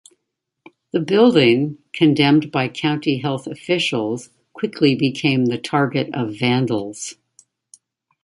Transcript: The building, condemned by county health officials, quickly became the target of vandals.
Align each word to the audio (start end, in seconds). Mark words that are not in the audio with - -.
The 0.93 0.99
building, 0.99 1.77
condemned 1.93 2.51
by 2.51 2.69
county 2.69 3.19
health 3.19 3.45
officials, 3.45 4.31
quickly 4.51 4.95
became 4.95 5.45
the 5.45 5.59
target 5.59 6.09
of 6.11 6.33
vandals. 6.35 7.17